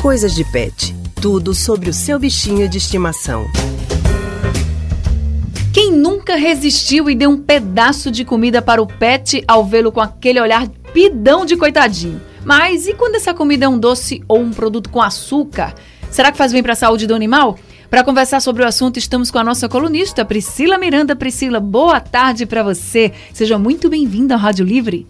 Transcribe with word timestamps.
Coisas 0.00 0.32
de 0.32 0.44
Pet. 0.44 0.94
Tudo 1.20 1.52
sobre 1.52 1.90
o 1.90 1.92
seu 1.92 2.20
bichinho 2.20 2.68
de 2.68 2.78
estimação. 2.78 3.46
Quem 5.74 5.90
nunca 5.90 6.36
resistiu 6.36 7.10
e 7.10 7.16
deu 7.16 7.30
um 7.30 7.36
pedaço 7.36 8.08
de 8.08 8.24
comida 8.24 8.62
para 8.62 8.80
o 8.80 8.86
pet 8.86 9.42
ao 9.48 9.66
vê-lo 9.66 9.90
com 9.90 10.00
aquele 10.00 10.40
olhar 10.40 10.68
pidão 10.94 11.44
de 11.44 11.56
coitadinho? 11.56 12.20
Mas 12.44 12.86
e 12.86 12.94
quando 12.94 13.16
essa 13.16 13.34
comida 13.34 13.64
é 13.64 13.68
um 13.68 13.76
doce 13.76 14.22
ou 14.28 14.38
um 14.38 14.52
produto 14.52 14.88
com 14.88 15.02
açúcar? 15.02 15.74
Será 16.08 16.30
que 16.30 16.38
faz 16.38 16.52
bem 16.52 16.62
para 16.62 16.74
a 16.74 16.76
saúde 16.76 17.04
do 17.04 17.14
animal? 17.14 17.58
Para 17.90 18.04
conversar 18.04 18.40
sobre 18.40 18.62
o 18.62 18.66
assunto, 18.66 18.98
estamos 18.98 19.30
com 19.30 19.38
a 19.38 19.44
nossa 19.44 19.66
colunista 19.66 20.22
Priscila 20.22 20.76
Miranda. 20.76 21.16
Priscila, 21.16 21.58
boa 21.58 21.98
tarde 21.98 22.44
para 22.44 22.62
você. 22.62 23.12
Seja 23.32 23.58
muito 23.58 23.88
bem-vinda 23.88 24.34
ao 24.34 24.40
Rádio 24.40 24.62
Livre. 24.62 25.06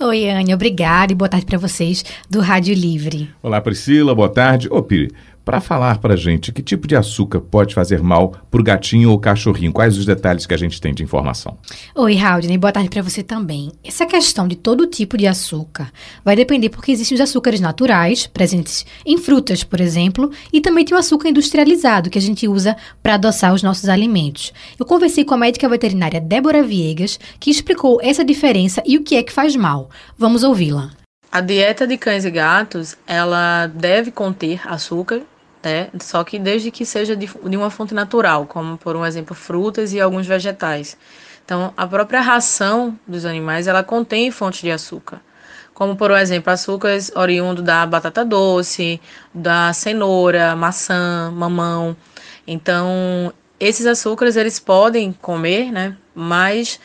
Oi, 0.00 0.30
Anne, 0.30 0.54
obrigada 0.54 1.12
e 1.12 1.14
boa 1.14 1.28
tarde 1.28 1.44
para 1.44 1.58
vocês 1.58 2.02
do 2.30 2.40
Rádio 2.40 2.74
Livre. 2.74 3.28
Olá, 3.42 3.60
Priscila, 3.60 4.14
boa 4.14 4.30
tarde. 4.30 4.66
Ô, 4.70 4.82
Piri, 4.82 5.12
para 5.44 5.60
falar 5.60 5.98
para 5.98 6.14
a 6.14 6.16
gente 6.16 6.52
que 6.52 6.62
tipo 6.62 6.86
de 6.86 6.96
açúcar 6.96 7.40
pode 7.40 7.74
fazer 7.74 8.02
mal 8.02 8.30
para 8.50 8.60
o 8.60 8.64
gatinho 8.64 9.10
ou 9.10 9.18
cachorrinho. 9.18 9.72
Quais 9.72 9.98
os 9.98 10.06
detalhes 10.06 10.46
que 10.46 10.54
a 10.54 10.56
gente 10.56 10.80
tem 10.80 10.94
de 10.94 11.02
informação? 11.02 11.58
Oi, 11.94 12.18
Haldane, 12.18 12.58
boa 12.58 12.72
tarde 12.72 12.88
para 12.88 13.02
você 13.02 13.22
também. 13.22 13.72
Essa 13.84 14.06
questão 14.06 14.46
de 14.46 14.56
todo 14.56 14.86
tipo 14.86 15.16
de 15.16 15.26
açúcar 15.26 15.92
vai 16.24 16.36
depender 16.36 16.68
porque 16.68 16.92
existem 16.92 17.14
os 17.16 17.20
açúcares 17.20 17.60
naturais, 17.60 18.26
presentes 18.26 18.86
em 19.04 19.18
frutas, 19.18 19.64
por 19.64 19.80
exemplo, 19.80 20.30
e 20.52 20.60
também 20.60 20.84
tem 20.84 20.96
o 20.96 21.00
açúcar 21.00 21.28
industrializado 21.28 22.10
que 22.10 22.18
a 22.18 22.22
gente 22.22 22.46
usa 22.46 22.76
para 23.02 23.14
adoçar 23.14 23.52
os 23.52 23.62
nossos 23.62 23.88
alimentos. 23.88 24.52
Eu 24.78 24.86
conversei 24.86 25.24
com 25.24 25.34
a 25.34 25.38
médica 25.38 25.68
veterinária 25.68 26.20
Débora 26.20 26.62
Viegas, 26.62 27.18
que 27.40 27.50
explicou 27.50 27.98
essa 28.02 28.24
diferença 28.24 28.82
e 28.86 28.96
o 28.96 29.02
que 29.02 29.16
é 29.16 29.22
que 29.22 29.32
faz 29.32 29.56
mal. 29.56 29.90
Vamos 30.16 30.42
ouvi-la. 30.42 30.90
A 31.30 31.40
dieta 31.40 31.86
de 31.86 31.96
cães 31.96 32.26
e 32.26 32.30
gatos, 32.30 32.94
ela 33.06 33.66
deve 33.66 34.10
conter 34.10 34.60
açúcar, 34.68 35.22
né? 35.62 35.88
Só 36.00 36.24
que 36.24 36.38
desde 36.38 36.70
que 36.70 36.84
seja 36.84 37.16
de, 37.16 37.26
de 37.26 37.56
uma 37.56 37.70
fonte 37.70 37.94
natural, 37.94 38.46
como 38.46 38.76
por 38.76 38.96
um 38.96 39.04
exemplo 39.04 39.34
frutas 39.34 39.92
e 39.92 40.00
alguns 40.00 40.26
vegetais. 40.26 40.96
Então, 41.44 41.72
a 41.76 41.86
própria 41.86 42.20
ração 42.20 42.98
dos 43.06 43.24
animais, 43.24 43.66
ela 43.66 43.82
contém 43.82 44.30
fontes 44.30 44.60
de 44.60 44.70
açúcar, 44.70 45.20
como 45.74 45.96
por 45.96 46.10
exemplo, 46.12 46.52
açúcares 46.52 47.10
oriundo 47.14 47.62
da 47.62 47.84
batata 47.84 48.24
doce, 48.24 49.00
da 49.34 49.72
cenoura, 49.72 50.54
maçã, 50.54 51.30
mamão. 51.34 51.96
Então, 52.46 53.32
esses 53.58 53.86
açúcares 53.86 54.36
eles 54.36 54.58
podem 54.58 55.12
comer, 55.12 55.70
né? 55.70 55.96
Mas 56.14 56.78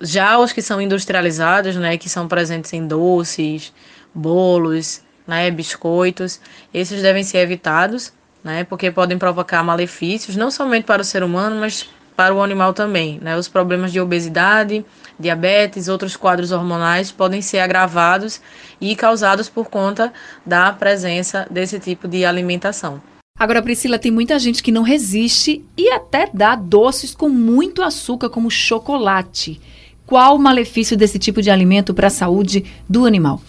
já 0.00 0.38
os 0.38 0.52
que 0.52 0.62
são 0.62 0.80
industrializados, 0.80 1.76
né, 1.76 1.98
que 1.98 2.08
são 2.08 2.26
presentes 2.26 2.72
em 2.72 2.86
doces, 2.86 3.72
bolos, 4.14 5.02
né, 5.26 5.50
biscoitos, 5.50 6.40
esses 6.72 7.02
devem 7.02 7.22
ser 7.22 7.38
evitados, 7.38 8.12
né, 8.42 8.64
porque 8.64 8.90
podem 8.90 9.18
provocar 9.18 9.62
malefícios 9.62 10.36
não 10.36 10.50
somente 10.50 10.84
para 10.84 11.02
o 11.02 11.04
ser 11.04 11.22
humano, 11.22 11.56
mas 11.60 11.88
para 12.16 12.34
o 12.34 12.42
animal 12.42 12.74
também, 12.74 13.18
né? 13.22 13.34
Os 13.34 13.48
problemas 13.48 13.90
de 13.90 13.98
obesidade, 13.98 14.84
diabetes, 15.18 15.88
outros 15.88 16.16
quadros 16.16 16.52
hormonais 16.52 17.10
podem 17.10 17.40
ser 17.40 17.60
agravados 17.60 18.42
e 18.78 18.94
causados 18.94 19.48
por 19.48 19.70
conta 19.70 20.12
da 20.44 20.70
presença 20.70 21.46
desse 21.50 21.80
tipo 21.80 22.06
de 22.06 22.24
alimentação. 22.24 23.00
Agora, 23.38 23.62
Priscila, 23.62 23.98
tem 23.98 24.10
muita 24.12 24.38
gente 24.38 24.62
que 24.62 24.70
não 24.70 24.82
resiste 24.82 25.64
e 25.74 25.88
até 25.90 26.28
dá 26.30 26.54
doces 26.54 27.14
com 27.14 27.30
muito 27.30 27.82
açúcar, 27.82 28.28
como 28.28 28.50
chocolate. 28.50 29.58
Qual 30.04 30.36
o 30.36 30.38
malefício 30.38 30.96
desse 30.96 31.18
tipo 31.18 31.40
de 31.40 31.50
alimento 31.50 31.94
para 31.94 32.08
a 32.08 32.10
saúde 32.10 32.66
do 32.86 33.06
animal? 33.06 33.40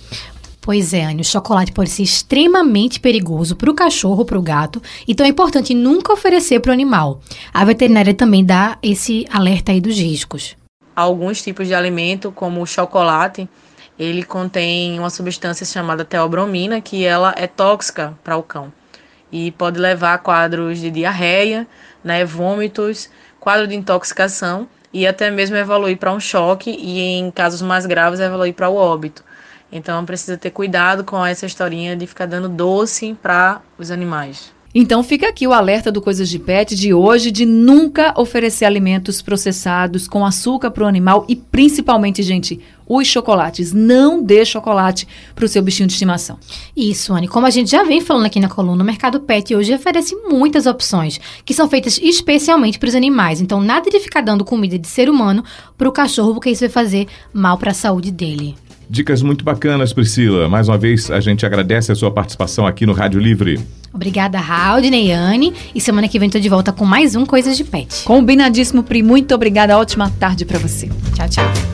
Pois 0.62 0.94
é, 0.94 1.04
Anne, 1.04 1.22
o 1.22 1.26
chocolate 1.26 1.72
pode 1.72 1.90
ser 1.90 2.04
extremamente 2.04 3.00
perigoso 3.00 3.56
para 3.56 3.72
o 3.72 3.73
cachorro 3.73 4.20
ou 4.20 4.26
para 4.26 4.38
o 4.38 4.42
gato, 4.44 4.80
então 5.08 5.26
é 5.26 5.30
importante 5.30 5.73
nunca 5.73 6.14
oferecer 6.14 6.59
para 6.59 6.70
o 6.70 6.73
animal. 6.73 7.20
A 7.52 7.66
veterinária 7.66 8.14
também 8.14 8.45
dá 8.45 8.78
esse 8.84 9.26
alerta 9.32 9.72
aí 9.72 9.82
dos 9.82 9.98
riscos. 9.98 10.55
Alguns 10.95 11.42
tipos 11.42 11.67
de 11.67 11.73
alimento, 11.73 12.32
como 12.32 12.61
o 12.61 12.67
chocolate, 12.67 13.49
ele 13.98 14.22
contém 14.22 14.99
uma 14.99 15.10
substância 15.10 15.66
chamada 15.66 16.05
teobromina, 16.05 16.80
que 16.80 17.04
ela 17.04 17.33
é 17.36 17.48
tóxica 17.48 18.16
para 18.23 18.38
o 18.38 18.43
cão 18.43 18.72
e 19.32 19.49
pode 19.52 19.80
levar 19.80 20.14
a 20.14 20.17
quadros 20.17 20.80
de 20.80 20.92
diarreia, 20.92 21.66
né, 22.04 22.26
vômitos, 22.26 23.10
quadro 23.39 23.66
de 23.66 23.76
intoxicação 23.76 24.67
e 24.93 25.08
até 25.08 25.32
mesmo 25.32 25.55
evoluir 25.55 25.98
para 25.98 26.11
um 26.11 26.20
choque 26.20 26.70
e, 26.70 26.99
em 26.99 27.32
casos 27.32 27.61
mais 27.61 27.86
graves, 27.86 28.20
evoluir 28.20 28.54
para 28.54 28.70
o 28.70 28.76
óbito. 28.76 29.23
Então 29.71 30.04
precisa 30.05 30.37
ter 30.37 30.52
cuidado 30.52 31.04
com 31.04 31.26
essa 31.26 31.45
historinha 31.45 31.95
de 31.95 32.05
ficar 32.05 32.26
dando 32.26 32.49
doce 32.49 33.15
para 33.21 33.61
os 33.77 33.89
animais. 33.92 34.52
Então 34.73 35.04
fica 35.04 35.27
aqui 35.27 35.45
o 35.45 35.52
alerta 35.52 35.92
do 35.92 36.02
Coisas 36.02 36.30
de 36.30 36.39
Pet 36.39 36.76
de 36.76 36.93
hoje 36.93 37.30
de 37.30 37.45
nunca 37.45 38.14
oferecer 38.17 38.64
alimentos 38.64 39.21
processados 39.21 40.08
com 40.08 40.26
açúcar 40.26 40.71
para 40.71 40.86
o 40.86 40.87
animal 40.87 41.26
e 41.27 41.36
principalmente, 41.36 42.23
gente, 42.23 42.58
os 42.87 43.05
chocolates. 43.05 43.73
Não 43.73 44.23
dê 44.23 44.45
chocolate 44.45 45.05
para 45.36 45.43
o 45.43 45.48
seu 45.48 45.61
bichinho 45.61 45.87
de 45.87 45.93
estimação. 45.93 46.39
Isso, 46.76 47.14
Anne. 47.14 47.27
Como 47.27 47.45
a 47.45 47.49
gente 47.49 47.70
já 47.70 47.83
vem 47.83 47.99
falando 47.99 48.27
aqui 48.27 48.39
na 48.39 48.48
coluna, 48.48 48.81
o 48.81 48.86
mercado 48.86 49.20
pet 49.20 49.54
hoje 49.54 49.73
oferece 49.73 50.15
muitas 50.15 50.65
opções 50.65 51.20
que 51.43 51.54
são 51.54 51.67
feitas 51.67 51.99
especialmente 52.02 52.80
para 52.80 52.87
os 52.87 52.95
animais. 52.95 53.42
Então, 53.42 53.60
nada 53.60 53.89
de 53.89 53.99
ficar 53.99 54.21
dando 54.21 54.45
comida 54.45 54.80
de 54.80 54.87
ser 54.87 55.10
humano 55.10 55.43
para 55.77 55.89
o 55.89 55.92
cachorro, 55.92 56.33
porque 56.36 56.49
isso 56.49 56.61
vai 56.61 56.70
fazer 56.70 57.08
mal 57.33 57.58
para 57.58 57.71
a 57.71 57.73
saúde 57.73 58.10
dele. 58.10 58.55
Dicas 58.92 59.22
muito 59.22 59.46
bacanas, 59.46 59.94
Priscila. 59.94 60.50
Mais 60.50 60.68
uma 60.68 60.78
vez, 60.78 61.10
a 61.10 61.22
gente 61.22 61.46
agradece 61.46 61.94
a 61.94 61.96
sua 61.96 62.12
participação 62.12 62.68
aqui 62.68 62.86
no 62.86 62.92
Rádio 62.92 63.22
Livre. 63.22 63.58
Obrigada, 63.94 64.38
Raudney 64.38 65.08
e 65.08 65.12
Anne. 65.14 65.54
E 65.74 65.80
semana 65.80 66.10
que 66.10 66.20
vem 66.20 66.30
tô 66.30 66.38
de 66.38 66.50
volta 66.50 66.74
com 66.74 66.84
mais 66.84 67.16
um 67.16 67.26
Coisas 67.26 67.56
de 67.56 67.64
Pet. 67.64 68.04
Combinadíssimo, 68.04 68.84
Pri. 68.84 69.02
Muito 69.02 69.34
obrigada. 69.34 69.78
Ótima 69.78 70.12
tarde 70.20 70.44
para 70.44 70.60
você. 70.60 70.90
Tchau, 71.16 71.30
tchau. 71.30 71.70